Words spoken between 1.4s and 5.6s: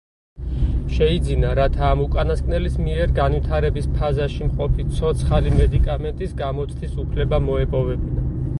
რათა ამ უკანასკნელის მიერ განვითარების ფაზაში მყოფი ცოცხალი